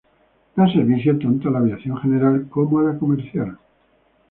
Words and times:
Da 0.55 0.65
servicio, 0.67 1.15
tanto 1.19 1.47
a 1.47 1.51
la 1.51 1.59
aviación 1.59 1.95
general 1.97 2.47
como 2.49 2.79
a 2.79 2.83
la 2.85 2.97
comercial. 2.97 3.55